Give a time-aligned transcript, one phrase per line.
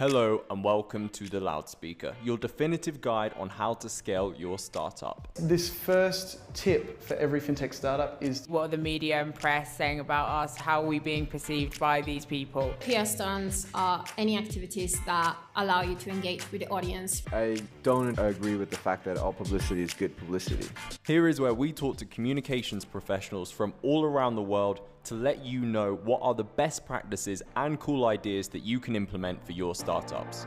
[0.00, 5.28] Hello and welcome to The Loudspeaker, your definitive guide on how to scale your startup.
[5.34, 10.00] This first tip for every fintech startup is What are the media and press saying
[10.00, 10.56] about us?
[10.56, 12.72] How are we being perceived by these people?
[12.80, 17.22] PR stunts are any activities that allow you to engage with the audience.
[17.30, 20.66] I don't agree with the fact that all publicity is good publicity.
[21.06, 25.44] Here is where we talk to communications professionals from all around the world to let
[25.44, 29.52] you know what are the best practices and cool ideas that you can implement for
[29.52, 30.46] your startups.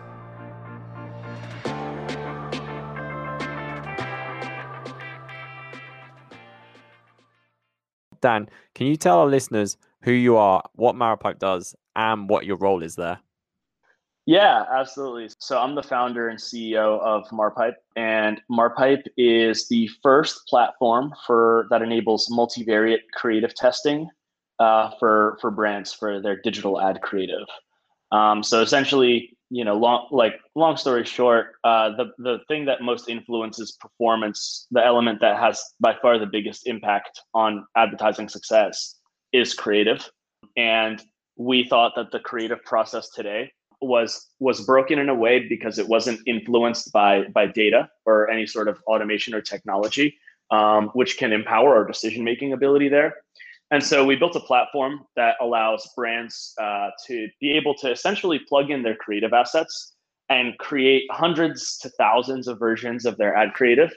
[8.22, 12.56] Dan, can you tell our listeners who you are, what Marpipe does, and what your
[12.58, 13.20] role is there?
[14.26, 15.30] Yeah, absolutely.
[15.40, 21.68] So I'm the founder and CEO of Marpipe, and Marpipe is the first platform for
[21.70, 24.10] that enables multivariate creative testing
[24.64, 27.48] uh, for for brands for their digital ad creative.
[28.12, 32.82] Um, so essentially, you know, long like long story short, uh, the the thing that
[32.82, 39.00] most influences performance, the element that has by far the biggest impact on advertising success,
[39.34, 40.10] is creative.
[40.56, 41.04] And
[41.36, 45.88] we thought that the creative process today was was broken in a way because it
[45.96, 50.08] wasn't influenced by by data or any sort of automation or technology,
[50.52, 53.10] um, which can empower our decision making ability there.
[53.72, 58.40] And so we built a platform that allows brands uh, to be able to essentially
[58.48, 59.94] plug in their creative assets
[60.30, 63.92] and create hundreds to thousands of versions of their ad creative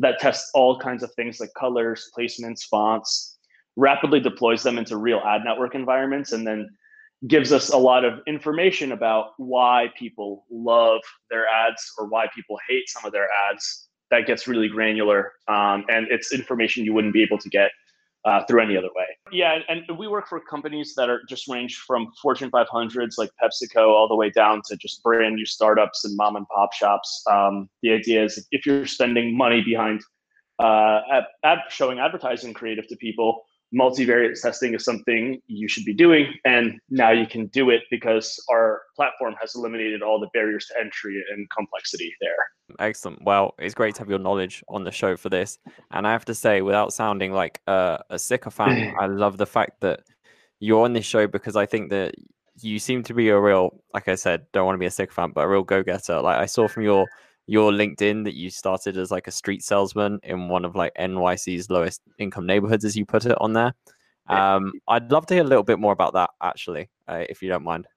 [0.00, 3.38] that tests all kinds of things like colors, placements, fonts,
[3.76, 6.68] rapidly deploys them into real ad network environments, and then
[7.28, 12.58] gives us a lot of information about why people love their ads or why people
[12.68, 13.88] hate some of their ads.
[14.10, 17.70] That gets really granular, um, and it's information you wouldn't be able to get
[18.24, 19.06] uh, through any other way.
[19.32, 23.88] Yeah, and, we work for companies that are just range from Fortune 500s like PepsiCo
[23.88, 27.22] all the way down to just brand new startups and mom and pop shops.
[27.30, 30.02] Um, the idea is if you're spending money behind
[30.58, 31.00] uh,
[31.42, 33.42] ad, showing advertising creative to people,
[33.74, 36.32] multivariate testing is something you should be doing.
[36.44, 40.80] And now you can do it because our platform has eliminated all the barriers to
[40.80, 42.78] entry and complexity there.
[42.78, 43.22] Excellent.
[43.22, 45.58] Well, it's great to have your knowledge on the show for this.
[45.90, 49.80] And I have to say, without sounding like a, a sycophant, I love the fact
[49.80, 50.00] that
[50.58, 52.14] you're on this show because I think that
[52.62, 55.34] you seem to be a real, like I said, don't want to be a sycophant,
[55.34, 56.20] but a real go getter.
[56.20, 57.06] Like I saw from your
[57.50, 61.68] your LinkedIn that you started as like a street salesman in one of like NYC's
[61.68, 63.74] lowest income neighborhoods, as you put it on there.
[64.28, 67.48] Um, I'd love to hear a little bit more about that, actually, uh, if you
[67.48, 67.88] don't mind.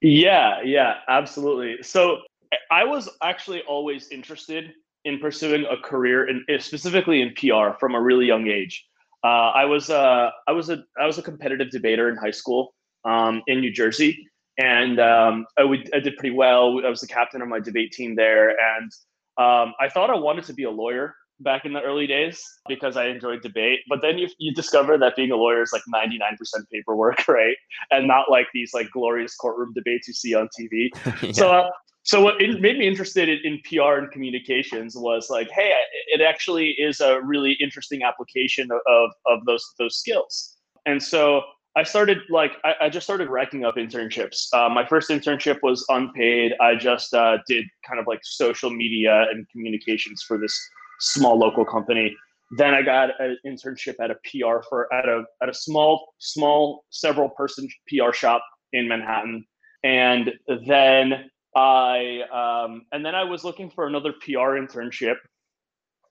[0.00, 1.82] Yeah, yeah, absolutely.
[1.82, 2.18] So
[2.70, 7.96] I was actually always interested in pursuing a career in eh, specifically in PR from
[7.96, 8.86] a really young age.
[9.24, 12.74] Uh, I was uh, I was a I was a competitive debater in high school
[13.04, 14.24] um, in New Jersey,
[14.60, 16.80] and um, I, would, I did pretty well.
[16.84, 18.92] I was the captain of my debate team there, and
[19.38, 22.98] um, I thought I wanted to be a lawyer back in the early days because
[22.98, 23.80] I enjoyed debate.
[23.88, 26.36] But then you you discover that being a lawyer is like 99%
[26.70, 27.56] paperwork, right?
[27.90, 30.90] And not like these like glorious courtroom debates you see on TV.
[31.22, 31.32] yeah.
[31.32, 31.70] So uh,
[32.02, 35.72] so what it made me interested in, in, PR and communications was like, hey,
[36.08, 40.56] it actually is a really interesting application of of, of those those skills.
[40.84, 41.42] And so
[41.76, 44.48] I started like I, I, just started racking up internships.
[44.52, 46.52] Uh, my first internship was unpaid.
[46.60, 50.58] I just uh, did kind of like social media and communications for this
[50.98, 52.14] small local company.
[52.56, 56.84] Then I got an internship at a PR for at a at a small small
[56.90, 58.42] several person PR shop
[58.72, 59.44] in Manhattan,
[59.84, 60.32] and
[60.66, 65.16] then I um, and then I was looking for another PR internship,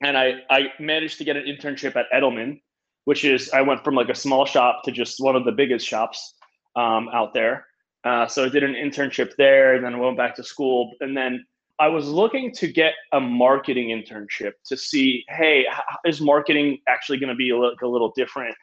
[0.02, 2.62] and I I managed to get an internship at Edelman
[3.10, 5.84] which is I went from like a small shop to just one of the biggest
[5.84, 6.36] shops
[6.76, 7.66] um, out there.
[8.04, 11.18] Uh, so I did an internship there, and then I went back to school, and
[11.18, 11.44] then
[11.80, 15.66] I was looking to get a marketing internship to see, hey,
[16.06, 18.56] is marketing actually going to be little, a little different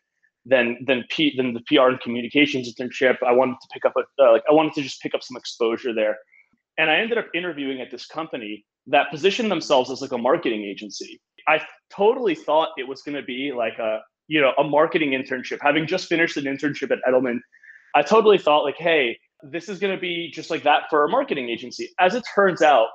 [0.45, 3.17] than than P, than the PR and communications internship?
[3.27, 5.37] I wanted to pick up a uh, like I wanted to just pick up some
[5.37, 6.17] exposure there,
[6.79, 10.63] and I ended up interviewing at this company that positioned themselves as like a marketing
[10.63, 11.21] agency.
[11.49, 11.61] I
[11.91, 15.87] totally thought it was going to be like a you know, a marketing internship, having
[15.87, 17.39] just finished an internship at Edelman,
[17.95, 21.09] I totally thought like, hey, this is going to be just like that for a
[21.09, 21.91] marketing agency.
[21.99, 22.89] As it turns out,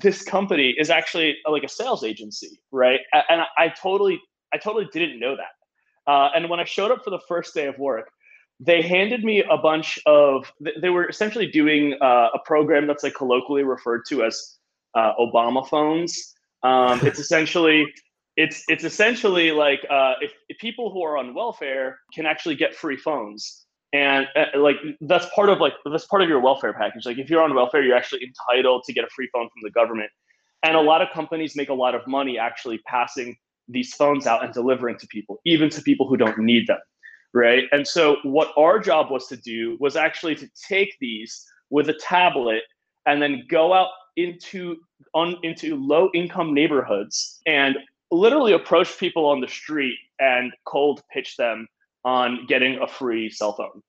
[0.00, 3.00] this company is actually like a sales agency, right?
[3.28, 4.20] And I, totally,
[4.52, 6.10] I totally didn't know that.
[6.10, 8.10] Uh, and when I showed up for the first day of work,
[8.58, 10.52] they handed me a bunch of.
[10.80, 14.58] They were essentially doing uh, a program that's like colloquially referred to as
[14.94, 16.34] uh, Obama phones.
[16.62, 17.86] Um, it's essentially
[18.36, 22.74] it's it's essentially like uh, if, if people who are on welfare can actually get
[22.74, 23.66] free phones.
[23.92, 27.06] And uh, like that's part of like that's part of your welfare package.
[27.06, 29.70] Like if you're on welfare you're actually entitled to get a free phone from the
[29.70, 30.10] government.
[30.62, 33.36] And a lot of companies make a lot of money actually passing
[33.66, 36.78] these phones out and delivering to people even to people who don't need them
[37.32, 37.64] right?
[37.72, 41.94] And so what our job was to do was actually to take these with a
[41.94, 42.62] tablet
[43.06, 44.76] and then go out into
[45.14, 47.76] on into low income neighborhoods and
[48.10, 51.66] literally approach people on the street and cold pitch them
[52.04, 53.82] on getting a free cell phone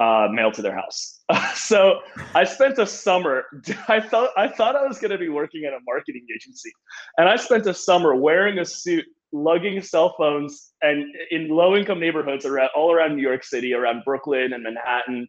[0.00, 1.20] uh, mailed to their house.
[1.54, 2.00] so
[2.34, 3.44] I spent a summer.
[3.88, 6.70] I thought I thought I was going to be working at a marketing agency,
[7.16, 12.00] and I spent a summer wearing a suit, lugging cell phones, and in low income
[12.00, 15.26] neighborhoods around all around New York City, around Brooklyn and Manhattan,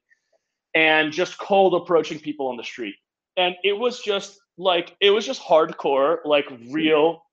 [0.75, 2.95] and just cold approaching people on the street.
[3.37, 7.23] And it was just like it was just hardcore, like real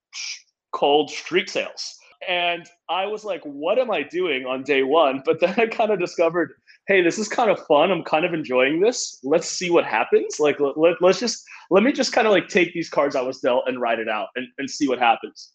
[0.77, 5.23] cold street sales and I was like, what am I doing on day one?
[5.25, 6.53] But then I kind of discovered,
[6.87, 7.91] hey, this is kind of fun.
[7.91, 9.19] I'm kind of enjoying this.
[9.23, 10.41] Let's see what happens.
[10.41, 13.23] Like, let, let, us just, let me just kind of like take these cards I
[13.23, 15.53] was dealt and write it out and, and see what happens.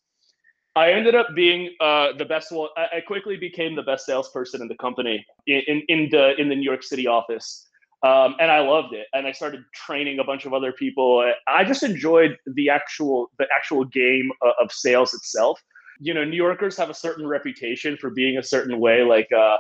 [0.74, 2.70] I ended up being uh, the best one.
[2.78, 6.56] I quickly became the best salesperson in the company in, in, in the in the
[6.56, 7.68] New York City office.
[8.04, 9.08] Um, and I loved it.
[9.14, 11.24] And I started training a bunch of other people.
[11.48, 15.62] I just enjoyed the actual the actual game of sales itself
[16.02, 19.04] you know, New Yorkers have a certain reputation for being a certain way.
[19.04, 19.58] Like, uh,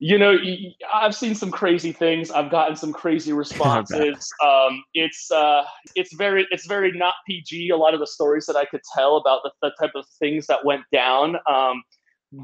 [0.00, 0.36] you know,
[0.92, 2.32] I've seen some crazy things.
[2.32, 4.28] I've gotten some crazy responses.
[4.44, 5.62] um, it's uh,
[5.94, 7.70] it's very it's very not PG.
[7.70, 10.46] A lot of the stories that I could tell about the, the type of things
[10.48, 11.82] that went down, um,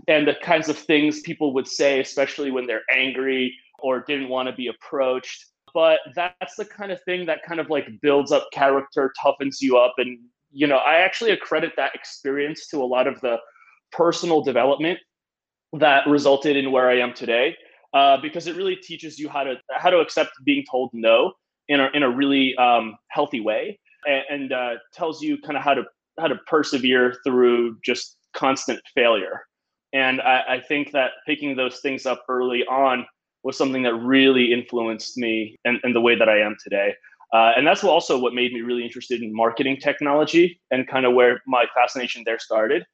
[0.06, 3.52] and the kinds of things people would say, especially when they're angry
[3.82, 5.46] or didn't want to be approached.
[5.75, 9.79] But that's the kind of thing that kind of like builds up character, toughens you
[9.79, 10.19] up, and
[10.52, 13.38] you know, I actually accredit that experience to a lot of the
[13.90, 14.99] personal development
[15.73, 17.56] that resulted in where I am today,
[17.94, 21.32] uh, because it really teaches you how to how to accept being told no
[21.69, 25.62] in a in a really um, healthy way, and, and uh, tells you kind of
[25.62, 25.84] how to
[26.20, 29.40] how to persevere through just constant failure.
[29.94, 33.06] And I, I think that picking those things up early on
[33.42, 36.94] was something that really influenced me and, and the way that I am today.
[37.32, 41.14] Uh, and that's also what made me really interested in marketing technology and kind of
[41.14, 42.84] where my fascination there started.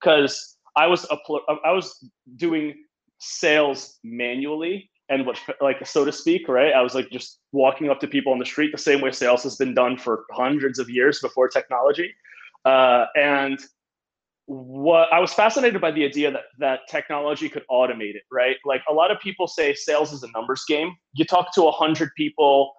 [0.00, 1.16] Because I was a,
[1.64, 2.04] I was
[2.36, 2.74] doing
[3.18, 6.72] sales manually and what like so to speak, right?
[6.72, 9.42] I was like just walking up to people on the street the same way sales
[9.44, 12.12] has been done for hundreds of years before technology.
[12.64, 13.58] Uh, and
[14.46, 18.56] what I was fascinated by the idea that that technology could automate it, right?
[18.64, 20.94] Like a lot of people say sales is a numbers game.
[21.14, 22.74] You talk to a hundred people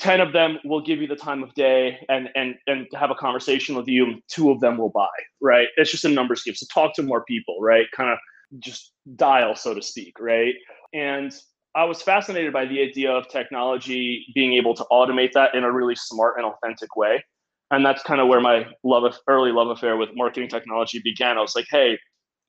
[0.00, 3.14] 10 of them will give you the time of day and and and have a
[3.14, 5.08] conversation with you and two of them will buy
[5.40, 5.68] right?
[5.76, 6.54] It's just a numbers game.
[6.54, 7.86] So talk to more people right?
[7.94, 8.18] Kind of
[8.58, 10.54] just dial so to speak right?
[10.92, 11.32] And
[11.76, 15.70] i was fascinated by the idea of technology being able to automate that in a
[15.70, 17.22] really smart and authentic way
[17.70, 21.38] and that's kind of where my love of early love affair with marketing technology began
[21.38, 21.98] i was like hey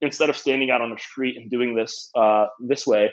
[0.01, 3.11] instead of standing out on the street and doing this uh, this way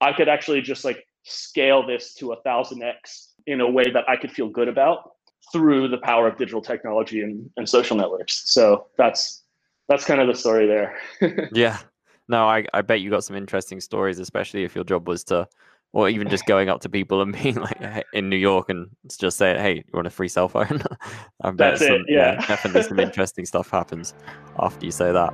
[0.00, 4.04] i could actually just like scale this to a thousand x in a way that
[4.08, 5.12] I could feel good about
[5.52, 8.50] through the power of digital technology and, and social networks.
[8.52, 9.42] So that's
[9.88, 10.96] that's kind of the story there.
[11.52, 11.78] yeah.
[12.26, 15.46] No, I, I bet you got some interesting stories, especially if your job was to
[15.94, 18.88] or even just going up to people and being like hey, in New York and
[19.18, 20.82] just saying, "Hey, you want a free cell phone?"
[21.40, 22.34] I bet That's some, it, yeah.
[22.34, 24.12] yeah, definitely some interesting stuff happens
[24.58, 25.32] after you say that.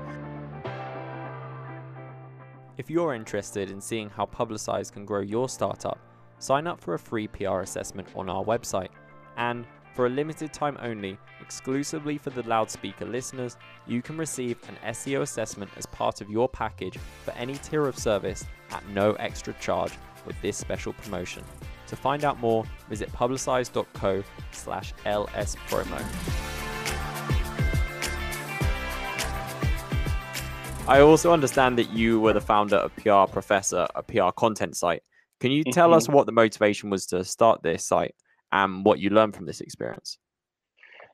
[2.78, 5.99] If you're interested in seeing how Publicize can grow your startup,
[6.38, 8.88] sign up for a free PR assessment on our website.
[9.37, 14.92] And for a limited time only, exclusively for the loudspeaker listeners, you can receive an
[14.94, 19.52] SEO assessment as part of your package for any tier of service at no extra
[19.54, 19.92] charge
[20.26, 21.44] with this special promotion.
[21.88, 24.22] To find out more, visit publicize.co
[24.52, 26.50] slash lspromo.
[30.88, 35.02] I also understand that you were the founder of PR Professor, a PR content site.
[35.38, 36.14] Can you tell us mm-hmm.
[36.14, 38.14] what the motivation was to start this site
[38.52, 40.18] and what you learned from this experience?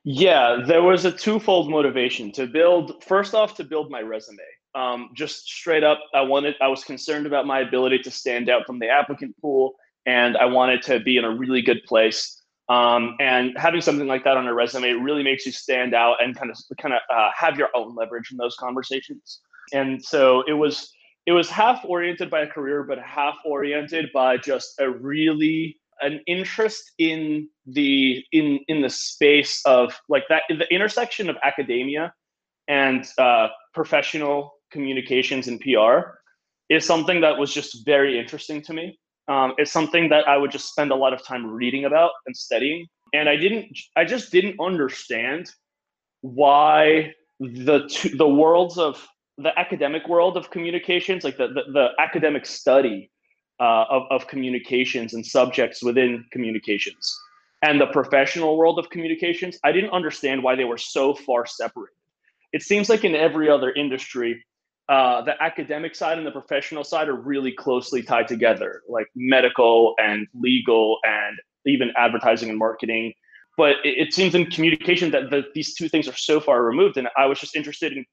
[0.03, 3.03] Yeah, there was a twofold motivation to build.
[3.03, 4.37] First off, to build my resume.
[4.77, 6.53] Um, just straight up, I wanted.
[6.61, 9.73] I was concerned about my ability to stand out from the applicant pool,
[10.05, 12.39] and I wanted to be in a really good place.
[12.69, 16.37] Um, and having something like that on a resume really makes you stand out and
[16.37, 19.41] kind of kind of uh, have your own leverage in those conversations.
[19.73, 20.91] And so it was
[21.25, 26.21] it was half oriented by a career, but half oriented by just a really an
[26.27, 32.13] interest in the in in the space of like that the intersection of academia
[32.67, 35.95] and uh, professional communications and PR.
[36.69, 38.85] is something that was just very interesting to me.
[39.27, 42.35] Um, it's something that I would just spend a lot of time reading about and
[42.47, 42.85] studying.
[43.17, 43.65] And I didn't,
[43.95, 45.49] I just didn't understand
[46.21, 48.93] why the two, the worlds of
[49.45, 53.09] the academic world of communications, like the, the, the academic study
[53.59, 57.05] uh, of, of communications and subjects within communications,
[57.63, 61.93] and the professional world of communications, I didn't understand why they were so far separated.
[62.53, 64.43] It seems like in every other industry,
[64.89, 69.93] uh, the academic side and the professional side are really closely tied together, like medical
[69.99, 73.13] and legal and even advertising and marketing.
[73.57, 76.95] But it, it seems in communication that the, these two things are so far removed.
[76.97, 78.05] And I was just interested in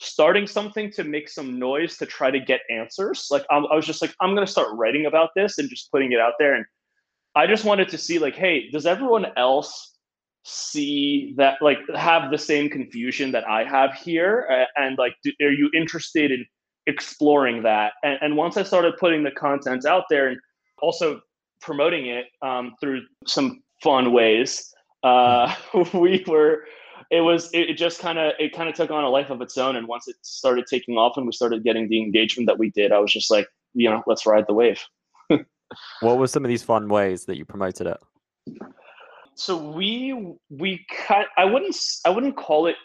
[0.00, 3.28] starting something to make some noise to try to get answers.
[3.30, 5.90] Like I, I was just like, I'm going to start writing about this and just
[5.92, 6.54] putting it out there.
[6.54, 6.64] And
[7.34, 9.93] I just wanted to see like, hey, does everyone else
[10.44, 14.46] see that like have the same confusion that I have here,
[14.76, 16.44] and like, do, are you interested in
[16.86, 17.94] exploring that?
[18.02, 20.38] And, and once I started putting the content out there and
[20.80, 21.20] also
[21.60, 24.72] promoting it um, through some fun ways,
[25.02, 25.54] uh,
[25.94, 26.64] we were.
[27.10, 27.50] It was.
[27.52, 28.32] It just kind of.
[28.38, 29.76] It kind of took on a life of its own.
[29.76, 32.92] And once it started taking off, and we started getting the engagement that we did,
[32.92, 34.80] I was just like, you know, let's ride the wave.
[36.00, 37.98] what were some of these fun ways that you promoted it?
[39.36, 42.76] So we we cut i wouldn't i wouldn't call it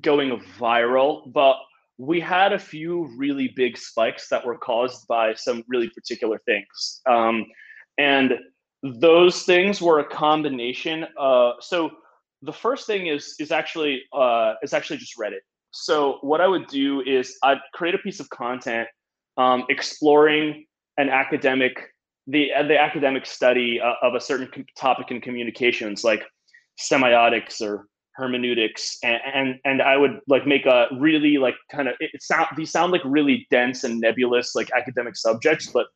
[0.00, 1.56] going viral but
[1.98, 7.00] we had a few really big spikes that were caused by some really particular things.
[7.06, 7.46] Um,
[7.98, 8.34] and
[8.82, 11.90] those things were a combination uh, so
[12.42, 15.40] the first thing is is actually uh, is actually just reddit.
[15.70, 18.86] So what i would do is i'd create a piece of content
[19.38, 20.66] um, exploring
[20.98, 21.93] an academic
[22.26, 26.22] the uh, the academic study uh, of a certain topic in communications, like
[26.80, 31.94] semiotics or hermeneutics, and, and and I would like make a really like kind of
[32.00, 35.86] it sound these sound like really dense and nebulous like academic subjects, but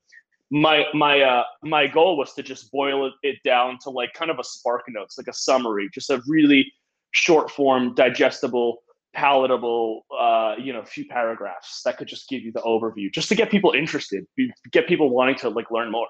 [0.51, 4.31] my my uh my goal was to just boil it, it down to like kind
[4.31, 6.73] of a spark notes, like a summary, just a really
[7.13, 8.83] short form, digestible
[9.15, 13.35] palatable uh, you know few paragraphs that could just give you the overview just to
[13.35, 14.27] get people interested
[14.71, 16.09] get people wanting to like learn more.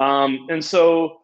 [0.00, 1.18] Um, and so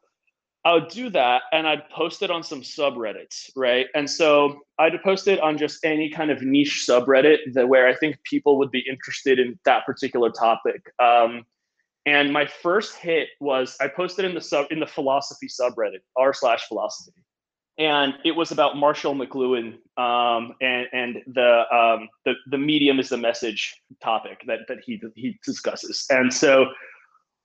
[0.65, 3.87] i would do that and i'd post it on some subreddits right?
[3.95, 7.95] And so i'd post it on just any kind of niche subreddit that where i
[7.95, 10.83] think people would be interested in that particular topic.
[10.99, 11.45] Um,
[12.05, 16.33] and my first hit was i posted in the sub in the philosophy subreddit r
[16.35, 17.23] slash philosophy
[17.79, 23.09] and it was about Marshall McLuhan um, and and the um, the the medium is
[23.09, 26.67] the message topic that that he he discusses, and so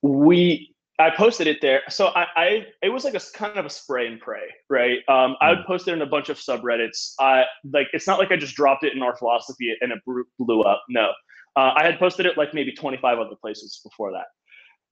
[0.02, 1.82] we I posted it there.
[1.88, 4.98] So I, I it was like a kind of a spray and pray, right?
[5.08, 5.66] Um, I would hmm.
[5.66, 7.14] post it in a bunch of subreddits.
[7.20, 9.98] I like it's not like I just dropped it in our philosophy and it
[10.38, 10.82] blew up.
[10.88, 11.10] No,
[11.56, 14.26] uh, I had posted it like maybe 25 other places before that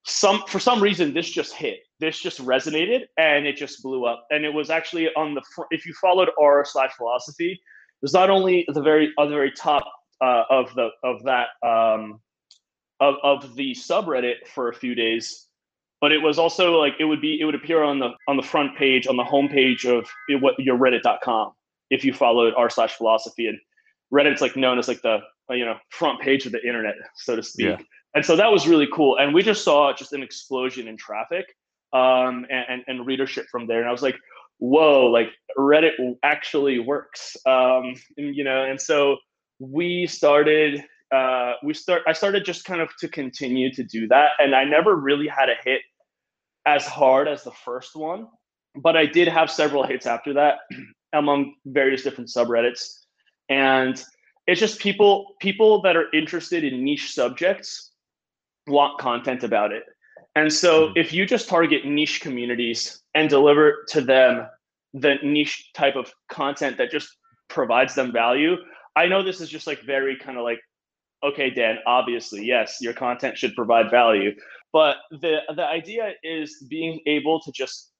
[0.04, 1.80] some for some reason this just hit.
[1.98, 4.26] This just resonated and it just blew up.
[4.30, 8.30] And it was actually on the if you followed r slash philosophy it was not
[8.30, 9.84] only the very on the very top
[10.22, 12.20] uh, of the of that um,
[13.00, 15.46] of, of the subreddit for a few days
[16.00, 18.42] but it was also like it would be it would appear on the on the
[18.42, 20.08] front page on the homepage of
[20.40, 21.52] what your reddit.com
[21.90, 23.46] if you followed r slash philosophy.
[23.48, 23.58] And
[24.12, 25.18] reddit's like known as like the
[25.50, 27.66] you know front page of the internet so to speak.
[27.66, 29.18] Yeah and so that was really cool.
[29.18, 31.46] And we just saw just an explosion in traffic
[31.92, 33.80] um, and, and, readership from there.
[33.80, 34.16] And i was like
[34.58, 37.36] whoa like reddit actually works.
[37.46, 39.16] Um, and, you know and so
[39.58, 44.30] we started uh, we start i started just kind of to continue to do that.
[44.38, 45.82] And i never really had a hit
[46.66, 48.26] as hard as the first one
[48.76, 50.58] but i did have several hits after that
[51.12, 52.86] among various different subreddits.
[53.48, 54.02] And
[54.46, 57.89] it's just people people that are interested in niche subjects
[58.70, 59.84] want content about it.
[60.36, 60.98] And so mm-hmm.
[60.98, 64.46] if you just target niche communities and deliver to them
[64.94, 67.16] the niche type of content that just
[67.48, 68.56] provides them value,
[68.96, 70.60] I know this is just like very kind of like,
[71.22, 74.32] okay, Dan, obviously, yes, your content should provide value.
[74.72, 77.90] But the the idea is being able to just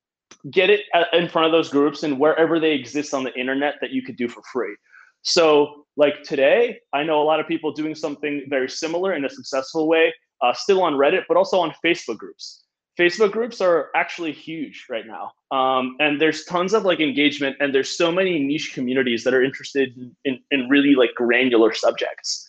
[0.50, 3.90] get it in front of those groups and wherever they exist on the internet that
[3.90, 4.74] you could do for free.
[5.22, 9.30] So, like today, I know a lot of people doing something very similar in a
[9.30, 12.62] successful way uh, still on Reddit, but also on Facebook groups.
[12.98, 15.32] Facebook groups are actually huge right now.
[15.56, 19.42] Um, and there's tons of like engagement and there's so many niche communities that are
[19.42, 19.94] interested
[20.24, 22.46] in, in, really like granular subjects.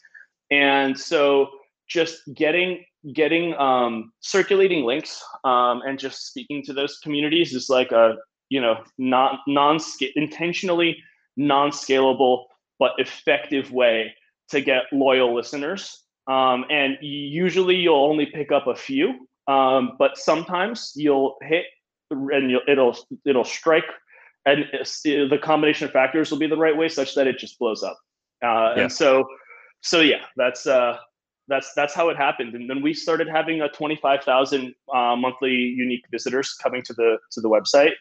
[0.49, 1.49] And so
[1.87, 2.83] just getting
[3.13, 8.15] getting um, circulating links um, and just speaking to those communities is like a
[8.49, 9.79] you know non non
[10.15, 10.97] intentionally
[11.37, 12.45] non scalable
[12.77, 14.13] but effective way
[14.49, 20.17] to get loyal listeners um, and usually you'll only pick up a few, um, but
[20.17, 21.65] sometimes you'll hit
[22.11, 23.85] and you'll, it'll it'll strike,
[24.45, 24.65] and
[25.03, 27.97] the combination of factors will be the right way such that it just blows up.
[28.43, 28.83] Uh, Yeah.
[28.83, 29.25] And so,
[29.81, 30.97] so yeah, that's uh,
[31.47, 32.55] that's that's how it happened.
[32.55, 36.93] And then we started having a twenty five thousand uh, monthly unique visitors coming to
[36.93, 37.93] the to the website,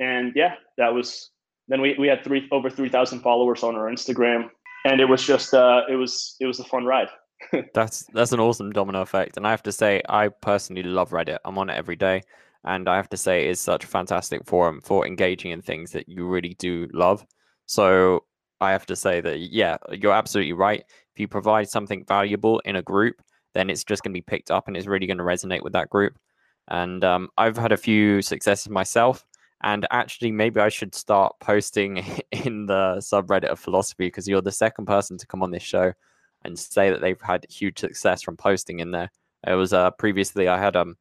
[0.00, 1.30] and yeah, that was.
[1.70, 4.48] Then we, we had three over three thousand followers on our Instagram,
[4.86, 7.08] and it was just uh, it was it was a fun ride.
[7.74, 11.38] That's that's an awesome domino effect, and I have to say, I personally love Reddit.
[11.44, 12.22] I'm on it every day,
[12.64, 16.08] and I have to say, it's such a fantastic forum for engaging in things that
[16.08, 17.24] you really do love.
[17.66, 18.24] So
[18.60, 20.80] I have to say that yeah, you're absolutely right.
[21.14, 23.22] If you provide something valuable in a group,
[23.54, 25.74] then it's just going to be picked up, and it's really going to resonate with
[25.74, 26.18] that group.
[26.68, 29.24] And um, I've had a few successes myself,
[29.62, 31.98] and actually, maybe I should start posting
[32.32, 35.92] in the subreddit of philosophy because you're the second person to come on this show
[36.44, 39.10] and say that they've had huge success from posting in there.
[39.46, 40.96] It was uh, previously I had um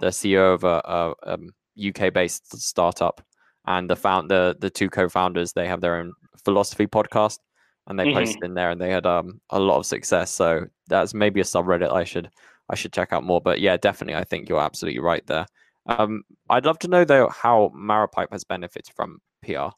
[0.00, 3.20] the CEO of a, a um, UK based startup
[3.66, 6.12] and the found the the two co-founders they have their own
[6.44, 7.38] philosophy podcast
[7.86, 8.14] and they Mhm.
[8.14, 10.30] posted in there and they had um a lot of success.
[10.30, 12.30] So that's maybe a subreddit I should
[12.70, 13.40] I should check out more.
[13.40, 15.46] But yeah, definitely I think you're absolutely right there.
[15.86, 19.70] Um, I'd love to know though how Marpipe has benefited from PR.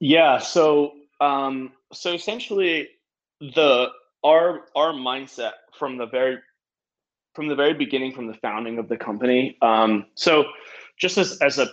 [0.00, 0.38] Yeah.
[0.38, 2.88] So um, so essentially,
[3.40, 3.90] the
[4.24, 6.38] our our mindset from the very
[7.34, 9.56] from the very beginning, from the founding of the company.
[9.62, 10.44] Um, so
[10.98, 11.68] just as as a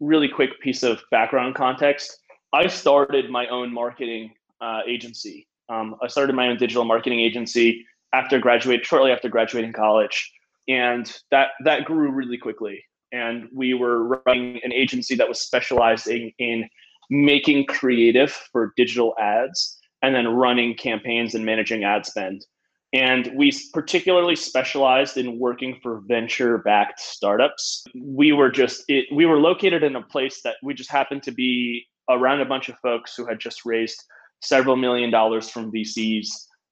[0.00, 2.18] really quick piece of background context,
[2.52, 5.46] I started my own marketing uh, agency.
[5.68, 10.32] Um, I started my own digital marketing agency after graduate shortly after graduating college,
[10.68, 12.82] and that that grew really quickly.
[13.12, 16.68] And we were running an agency that was specializing in
[17.10, 22.44] making creative for digital ads and then running campaigns and managing ad spend.
[22.92, 27.84] And we particularly specialized in working for venture backed startups.
[27.94, 31.32] We were just, it, we were located in a place that we just happened to
[31.32, 34.02] be around a bunch of folks who had just raised
[34.42, 36.28] several million dollars from VCs.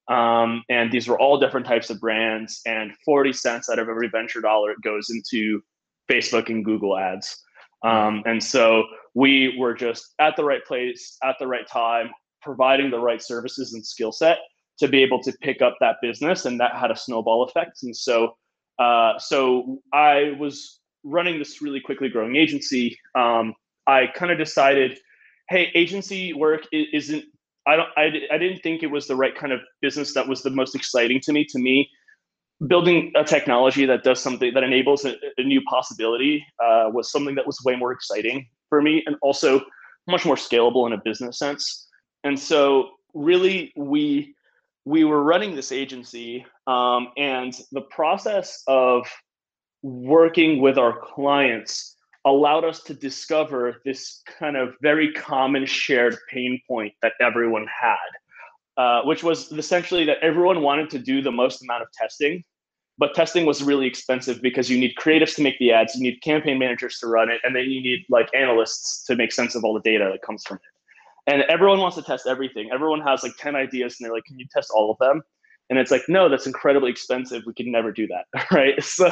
[0.09, 4.09] Um, and these were all different types of brands, and 40 cents out of every
[4.09, 5.61] venture dollar goes into
[6.11, 7.41] Facebook and Google ads.
[7.83, 8.83] Um, and so
[9.15, 13.73] we were just at the right place at the right time, providing the right services
[13.73, 14.39] and skill set
[14.79, 17.83] to be able to pick up that business, and that had a snowball effect.
[17.83, 18.35] And so,
[18.79, 22.97] uh, so I was running this really quickly growing agency.
[23.15, 23.53] Um,
[23.87, 24.99] I kind of decided,
[25.49, 27.23] hey, agency work isn't.
[27.67, 27.89] I don't.
[27.95, 30.75] I, I didn't think it was the right kind of business that was the most
[30.75, 31.45] exciting to me.
[31.45, 31.87] To me,
[32.67, 37.35] building a technology that does something that enables a, a new possibility uh, was something
[37.35, 39.61] that was way more exciting for me and also
[40.07, 41.87] much more scalable in a business sense
[42.23, 44.35] and so really we
[44.85, 49.07] we were running this agency um, and the process of
[49.83, 56.59] working with our clients allowed us to discover this kind of very common shared pain
[56.67, 57.97] point that everyone had
[58.77, 62.43] uh, which was essentially that everyone wanted to do the most amount of testing
[62.97, 66.21] but testing was really expensive because you need creatives to make the ads you need
[66.21, 69.63] campaign managers to run it and then you need like analysts to make sense of
[69.63, 70.70] all the data that comes from it
[71.27, 72.69] and everyone wants to test everything.
[72.73, 75.21] Everyone has like 10 ideas and they're like can you test all of them?
[75.69, 77.43] And it's like no that's incredibly expensive.
[77.45, 78.25] We can never do that.
[78.51, 78.81] Right?
[78.83, 79.11] So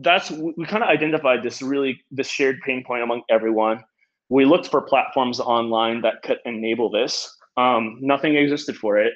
[0.00, 3.84] that's we kind of identified this really this shared pain point among everyone.
[4.28, 7.34] We looked for platforms online that could enable this.
[7.56, 9.14] Um, nothing existed for it.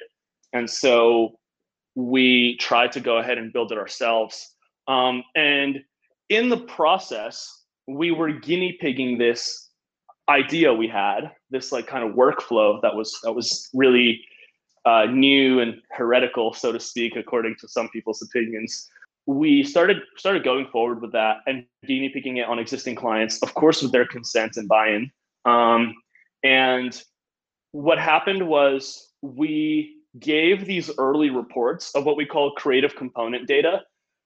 [0.53, 1.37] And so
[1.95, 4.55] we tried to go ahead and build it ourselves.
[4.87, 5.81] Um, and
[6.29, 9.69] in the process, we were guinea pigging this
[10.29, 14.21] idea we had, this like kind of workflow that was that was really
[14.85, 18.89] uh, new and heretical, so to speak, according to some people's opinions.
[19.25, 23.53] We started started going forward with that and guinea pigging it on existing clients, of
[23.53, 25.09] course, with their consent and buy-in.
[25.45, 25.93] Um,
[26.43, 27.01] and
[27.71, 33.81] what happened was we gave these early reports of what we call creative component data,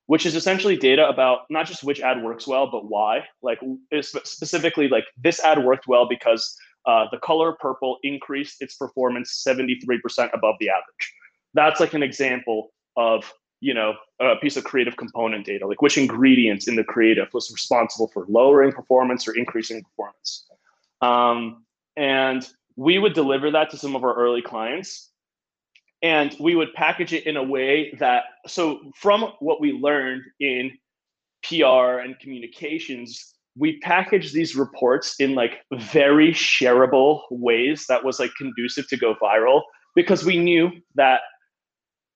[0.08, 3.24] which is essentially data about not just which ad works well, but why.
[3.44, 3.60] Like
[3.94, 6.58] specifically like this ad worked well because
[6.88, 10.00] uh, the color purple increased its performance 73%
[10.34, 11.14] above the average.
[11.54, 15.98] That's like an example of you know a piece of creative component data, like which
[15.98, 20.48] ingredients in the creative was responsible for lowering performance or increasing performance.
[21.02, 25.12] Um, and we would deliver that to some of our early clients
[26.02, 30.72] and we would package it in a way that so from what we learned in
[31.44, 38.32] PR and communications we packaged these reports in like very shareable ways that was like
[38.38, 39.62] conducive to go viral
[39.96, 41.22] because we knew that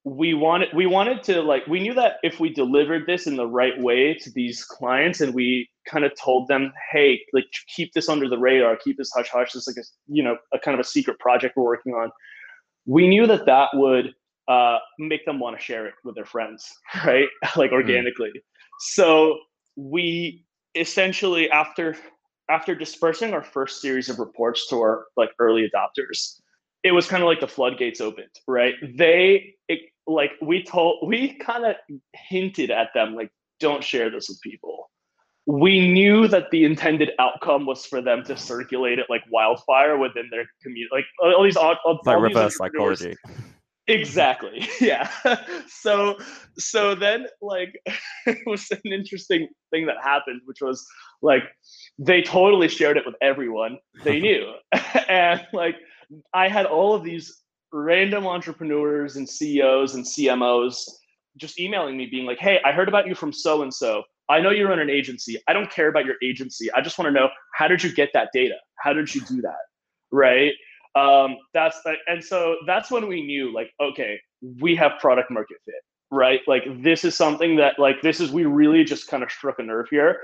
[0.03, 3.45] we wanted we wanted to like we knew that if we delivered this in the
[3.45, 8.09] right way to these clients and we kind of told them hey like keep this
[8.09, 10.79] under the radar keep this hush hush this like a you know a kind of
[10.83, 12.09] a secret project we're working on
[12.87, 14.13] we knew that that would
[14.47, 16.67] uh, make them want to share it with their friends
[17.05, 18.41] right like organically mm.
[18.79, 19.37] so
[19.75, 20.43] we
[20.75, 21.95] essentially after
[22.49, 26.41] after dispersing our first series of reports to our like early adopters
[26.83, 28.75] it was kind of like the floodgates opened right?
[28.95, 31.75] They it, like we told we kind of
[32.13, 34.89] hinted at them like don't share this with people.
[35.45, 40.27] We knew that the intended outcome was for them to circulate it like wildfire within
[40.31, 43.15] their community like all these all, all, like all reverse psychology
[43.87, 44.67] exactly.
[44.81, 45.09] Yeah.
[45.67, 46.17] So
[46.57, 47.79] so then like
[48.25, 50.85] it was an interesting thing that happened which was
[51.21, 51.43] like
[51.97, 54.53] they totally shared it with everyone they knew.
[55.07, 55.75] And like
[56.33, 57.41] i had all of these
[57.71, 60.75] random entrepreneurs and ceos and cmos
[61.37, 64.41] just emailing me being like hey i heard about you from so and so i
[64.41, 65.37] know you run an agency.
[65.47, 66.71] I don't care about your agency.
[66.73, 68.55] I just want to know how did you get that data?
[68.79, 69.63] How did you do that?
[70.11, 70.53] Right
[70.95, 71.77] um, that's
[72.07, 74.19] and so that's when we knew like okay
[74.59, 75.75] we have product market fit
[76.11, 76.41] right?
[76.45, 79.63] Like this is something that like this is we really just kind of struck a
[79.63, 80.17] nerve here.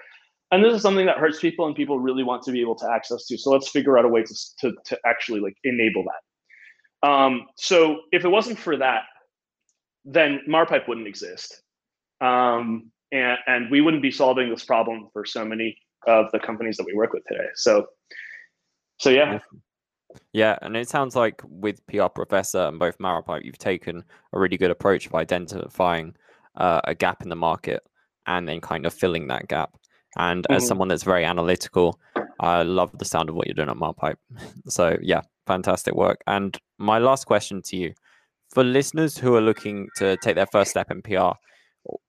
[0.51, 2.89] And this is something that hurts people and people really want to be able to
[2.89, 3.37] access to.
[3.37, 7.07] So let's figure out a way to, to, to actually like enable that.
[7.09, 9.03] Um, so if it wasn't for that
[10.09, 11.61] then marpipe wouldn't exist.
[12.21, 15.77] Um, and, and we wouldn't be solving this problem for so many
[16.07, 17.47] of the companies that we work with today.
[17.55, 17.87] So
[18.99, 19.39] so yeah
[20.33, 24.03] yeah, and it sounds like with PR Professor and both Marpipe, you've taken
[24.33, 26.15] a really good approach of identifying
[26.55, 27.83] uh, a gap in the market
[28.25, 29.77] and then kind of filling that gap.
[30.17, 30.53] And mm-hmm.
[30.53, 31.99] as someone that's very analytical,
[32.39, 34.19] I love the sound of what you're doing at Marpipe.
[34.67, 36.21] So yeah, fantastic work.
[36.27, 37.93] And my last question to you,
[38.53, 41.31] for listeners who are looking to take their first step in PR,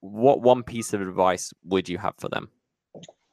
[0.00, 2.48] what one piece of advice would you have for them?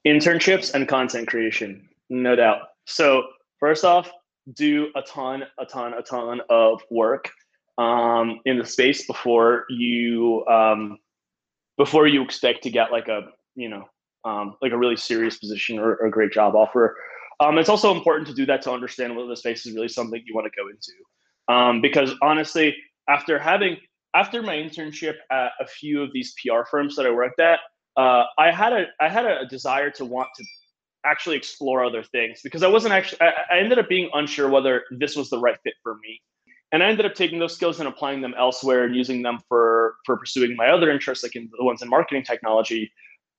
[0.06, 2.60] Internships and content creation, no doubt.
[2.86, 3.24] So
[3.60, 4.12] first off,
[4.54, 7.32] do a ton, a ton, a ton of work
[7.78, 10.98] um, in the space before you um,
[11.78, 13.86] before you expect to get like a you know
[14.24, 16.96] um, like a really serious position or, or a great job offer.
[17.40, 20.22] Um, it's also important to do that to understand whether the space is really something
[20.26, 21.54] you want to go into.
[21.54, 22.76] Um, because honestly,
[23.10, 23.78] after having
[24.16, 27.60] after my internship at a few of these PR firms that I worked at,
[27.98, 30.46] uh, I had a I had a desire to want to
[31.06, 34.84] actually explore other things because I wasn't actually, I, I ended up being unsure whether
[34.92, 36.22] this was the right fit for me.
[36.72, 39.96] And I ended up taking those skills and applying them elsewhere and using them for
[40.06, 42.92] for pursuing my other interests, like in the ones in marketing technology.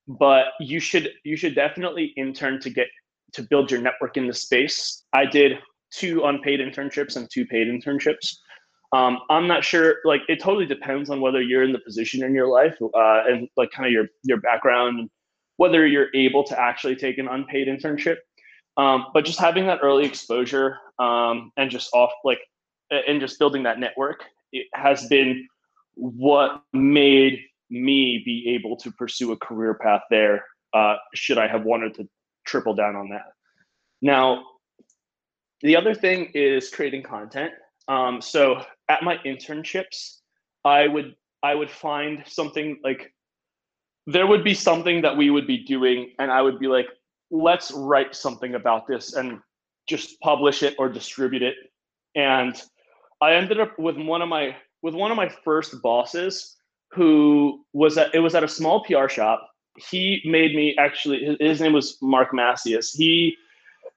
[0.07, 2.87] But you should you should definitely intern to get
[3.33, 5.05] to build your network in the space.
[5.13, 5.59] I did
[5.91, 8.37] two unpaid internships and two paid internships.
[8.93, 9.97] Um, I'm not sure.
[10.05, 13.49] Like it totally depends on whether you're in the position in your life uh, and
[13.57, 15.11] like kind of your your background
[15.57, 18.17] whether you're able to actually take an unpaid internship.
[18.77, 22.41] Um, but just having that early exposure um, and just off like
[22.91, 25.47] and just building that network it has been
[25.95, 27.41] what made
[27.71, 32.09] me be able to pursue a career path there uh, should i have wanted to
[32.45, 33.33] triple down on that
[34.03, 34.45] now
[35.63, 37.53] the other thing is creating content
[37.89, 40.19] um, so at my internships
[40.65, 43.13] i would i would find something like
[44.07, 46.87] there would be something that we would be doing and i would be like
[47.31, 49.41] let's write something about this and
[49.89, 51.57] just publish it or distribute it.
[52.15, 52.61] And
[53.21, 56.57] i ended up with one of my with one of my first bosses
[56.93, 59.49] who was at it was at a small pr shop.
[59.91, 63.37] He made me actually his, name was mark massius he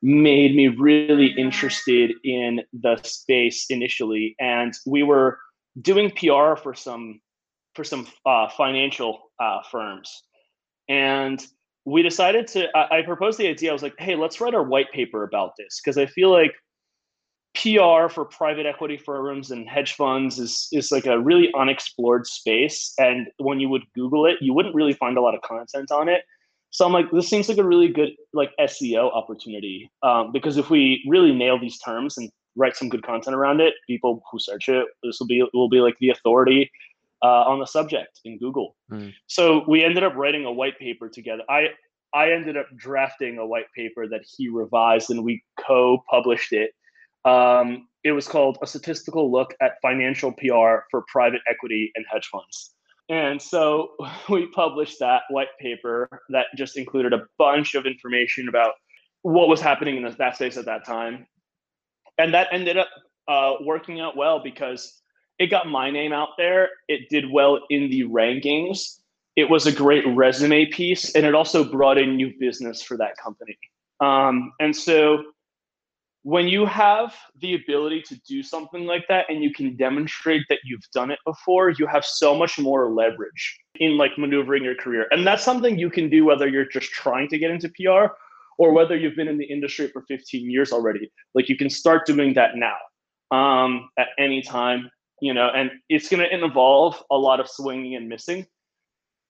[0.01, 5.37] made me really interested in the space initially and we were
[5.81, 7.19] doing pr for some
[7.79, 10.23] for some uh, financial uh, firms,
[10.89, 11.41] and
[11.85, 12.67] we decided to.
[12.75, 13.69] I, I proposed the idea.
[13.69, 16.51] I was like, "Hey, let's write our white paper about this," because I feel like
[17.55, 22.93] PR for private equity firms and hedge funds is is like a really unexplored space.
[22.97, 26.09] And when you would Google it, you wouldn't really find a lot of content on
[26.09, 26.23] it.
[26.71, 30.69] So I'm like, this seems like a really good like SEO opportunity um, because if
[30.69, 34.67] we really nail these terms and write some good content around it, people who search
[34.67, 36.69] it, this will be will be like the authority
[37.23, 38.75] uh, on the subject in Google.
[38.91, 39.13] Mm.
[39.27, 41.43] So we ended up writing a white paper together.
[41.49, 41.69] I
[42.13, 46.71] I ended up drafting a white paper that he revised, and we co-published it.
[47.25, 52.27] Um, it was called "A Statistical Look at Financial PR for Private Equity and Hedge
[52.27, 52.73] Funds."
[53.09, 53.91] And so
[54.29, 58.73] we published that white paper that just included a bunch of information about
[59.21, 61.27] what was happening in that space at that time.
[62.17, 62.89] And that ended up
[63.27, 65.01] uh, working out well because
[65.39, 66.69] it got my name out there.
[66.87, 68.99] It did well in the rankings.
[69.35, 73.17] It was a great resume piece, and it also brought in new business for that
[73.17, 73.57] company.
[74.01, 75.23] Um, and so
[76.23, 80.59] when you have the ability to do something like that and you can demonstrate that
[80.65, 85.07] you've done it before, you have so much more leverage in like maneuvering your career.
[85.11, 88.13] And that's something you can do whether you're just trying to get into PR
[88.57, 91.09] or whether you've been in the industry for 15 years already.
[91.33, 92.75] Like you can start doing that now
[93.31, 94.89] um, at any time,
[95.21, 98.45] you know, and it's going to involve a lot of swinging and missing.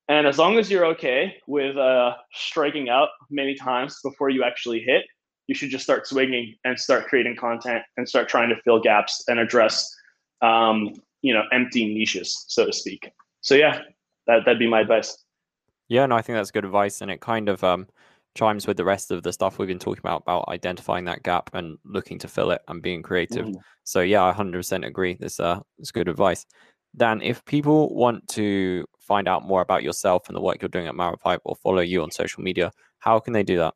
[0.08, 4.80] And as long as you're okay with uh, striking out many times before you actually
[4.80, 5.06] hit,
[5.47, 9.23] you should just start swinging and start creating content and start trying to fill gaps
[9.28, 9.91] and address
[10.41, 13.82] um, you know empty niches so to speak so yeah
[14.28, 15.17] that, that'd be my advice
[15.88, 17.88] yeah no i think that's good advice and it kind of um,
[18.39, 21.49] chimes with the rest of the stuff we've been talking about about identifying that gap
[21.54, 23.56] and looking to fill it and being creative mm.
[23.84, 26.45] so yeah i 100% agree this uh is good advice
[26.95, 30.88] dan if people want to find out more about yourself and the work you're doing
[30.88, 33.73] at Marpipe or follow you on social media how can they do that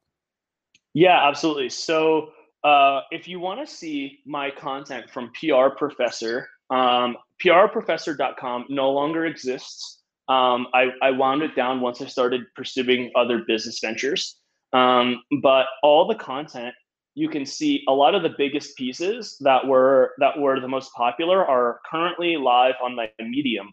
[0.93, 1.69] yeah, absolutely.
[1.69, 2.29] So
[2.63, 9.25] uh, if you want to see my content from PR Professor, um, prprofessor.com no longer
[9.25, 10.01] exists.
[10.29, 14.39] Um, I, I wound it down once I started pursuing other business ventures.
[14.73, 16.73] Um, but all the content
[17.15, 20.91] you can see, a lot of the biggest pieces that were that were the most
[20.93, 23.71] popular are currently live on my Medium.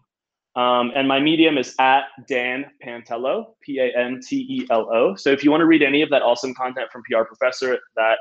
[0.55, 5.15] Um, and my medium is at Dan Pantelo, P A N T E L O.
[5.15, 8.17] So if you want to read any of that awesome content from PR Professor, that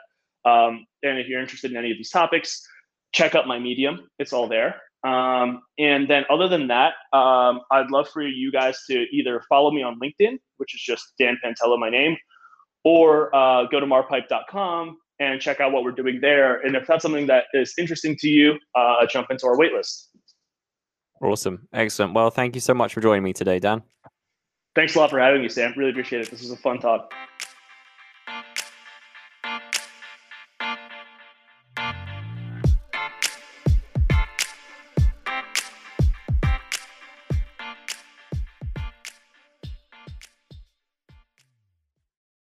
[0.48, 2.62] um, and if you're interested in any of these topics,
[3.12, 4.08] check out my medium.
[4.20, 4.80] It's all there.
[5.02, 9.70] Um, and then other than that, um, I'd love for you guys to either follow
[9.70, 12.16] me on LinkedIn, which is just Dan Pantello, my name,
[12.84, 16.60] or uh, go to marpipe.com and check out what we're doing there.
[16.60, 20.06] And if that's something that is interesting to you, uh, jump into our waitlist.
[21.22, 21.68] Awesome.
[21.72, 22.14] Excellent.
[22.14, 23.82] Well, thank you so much for joining me today, Dan.
[24.74, 25.74] Thanks a lot for having me, Sam.
[25.76, 26.30] Really appreciate it.
[26.30, 27.12] This was a fun talk.